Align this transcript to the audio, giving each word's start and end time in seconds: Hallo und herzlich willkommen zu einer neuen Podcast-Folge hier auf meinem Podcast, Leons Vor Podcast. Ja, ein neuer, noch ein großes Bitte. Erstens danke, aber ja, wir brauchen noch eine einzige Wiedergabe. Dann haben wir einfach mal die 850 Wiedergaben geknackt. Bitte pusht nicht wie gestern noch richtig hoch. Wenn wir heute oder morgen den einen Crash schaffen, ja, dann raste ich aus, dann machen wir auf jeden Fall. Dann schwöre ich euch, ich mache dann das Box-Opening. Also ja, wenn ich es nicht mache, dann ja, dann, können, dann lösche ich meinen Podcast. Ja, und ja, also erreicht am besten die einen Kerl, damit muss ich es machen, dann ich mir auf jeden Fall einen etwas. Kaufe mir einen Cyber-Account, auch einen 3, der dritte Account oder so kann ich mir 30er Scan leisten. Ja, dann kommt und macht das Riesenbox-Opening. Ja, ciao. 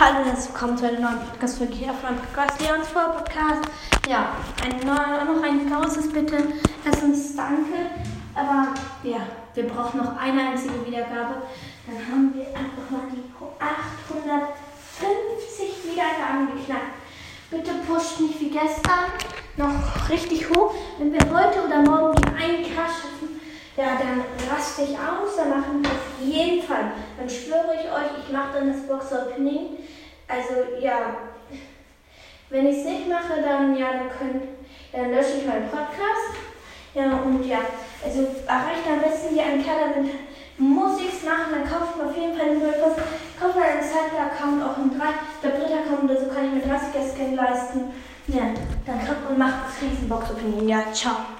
Hallo 0.00 0.20
und 0.20 0.26
herzlich 0.28 0.54
willkommen 0.54 0.78
zu 0.78 0.88
einer 0.88 0.98
neuen 0.98 1.18
Podcast-Folge 1.18 1.74
hier 1.74 1.90
auf 1.90 2.02
meinem 2.02 2.16
Podcast, 2.16 2.58
Leons 2.58 2.88
Vor 2.88 3.16
Podcast. 3.18 3.68
Ja, 4.08 4.34
ein 4.64 4.80
neuer, 4.80 5.26
noch 5.26 5.42
ein 5.42 5.70
großes 5.70 6.10
Bitte. 6.10 6.38
Erstens 6.86 7.36
danke, 7.36 7.90
aber 8.34 8.68
ja, 9.02 9.18
wir 9.52 9.68
brauchen 9.68 9.98
noch 9.98 10.16
eine 10.16 10.52
einzige 10.52 10.86
Wiedergabe. 10.86 11.42
Dann 11.86 11.98
haben 12.10 12.34
wir 12.34 12.46
einfach 12.46 12.88
mal 12.88 13.02
die 13.12 13.22
850 13.60 15.92
Wiedergaben 15.92 16.48
geknackt. 16.56 16.94
Bitte 17.50 17.72
pusht 17.86 18.20
nicht 18.20 18.40
wie 18.40 18.48
gestern 18.48 19.12
noch 19.58 20.08
richtig 20.08 20.48
hoch. 20.48 20.74
Wenn 20.98 21.12
wir 21.12 21.20
heute 21.20 21.62
oder 21.66 21.82
morgen 21.82 22.16
den 22.22 22.34
einen 22.36 22.64
Crash 22.64 23.02
schaffen, 23.02 23.38
ja, 23.76 23.88
dann 24.00 24.24
raste 24.50 24.82
ich 24.82 24.96
aus, 24.96 25.36
dann 25.36 25.50
machen 25.50 25.82
wir 25.82 25.90
auf 25.90 26.20
jeden 26.20 26.62
Fall. 26.62 26.92
Dann 27.18 27.28
schwöre 27.28 27.74
ich 27.74 27.86
euch, 27.86 28.24
ich 28.24 28.32
mache 28.32 28.54
dann 28.54 28.72
das 28.72 28.86
Box-Opening. 28.86 29.78
Also 30.26 30.80
ja, 30.80 31.16
wenn 32.50 32.66
ich 32.66 32.78
es 32.78 32.84
nicht 32.84 33.08
mache, 33.08 33.42
dann 33.42 33.76
ja, 33.76 33.92
dann, 33.92 34.10
können, 34.10 34.56
dann 34.92 35.10
lösche 35.10 35.38
ich 35.38 35.46
meinen 35.46 35.68
Podcast. 35.68 36.34
Ja, 36.94 37.04
und 37.24 37.44
ja, 37.46 37.58
also 38.04 38.26
erreicht 38.46 38.86
am 38.90 39.00
besten 39.00 39.34
die 39.34 39.40
einen 39.40 39.64
Kerl, 39.64 39.94
damit 39.94 40.12
muss 40.58 41.00
ich 41.00 41.14
es 41.14 41.24
machen, 41.24 41.52
dann 41.52 41.62
ich 41.62 41.96
mir 41.96 42.10
auf 42.10 42.16
jeden 42.16 42.36
Fall 42.36 42.50
einen 42.50 42.62
etwas. 42.62 42.96
Kaufe 43.38 43.58
mir 43.58 43.64
einen 43.64 43.82
Cyber-Account, 43.82 44.62
auch 44.62 44.76
einen 44.76 44.98
3, 44.98 45.06
der 45.42 45.50
dritte 45.52 45.74
Account 45.80 46.10
oder 46.10 46.20
so 46.20 46.26
kann 46.26 46.44
ich 46.44 46.52
mir 46.52 46.72
30er 46.72 47.14
Scan 47.14 47.34
leisten. 47.34 47.90
Ja, 48.26 48.52
dann 48.84 48.98
kommt 48.98 49.30
und 49.30 49.38
macht 49.38 49.66
das 49.66 49.82
Riesenbox-Opening. 49.82 50.68
Ja, 50.68 50.92
ciao. 50.92 51.38